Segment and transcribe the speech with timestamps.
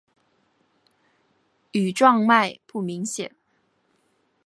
[1.73, 3.35] 羽状脉不明显。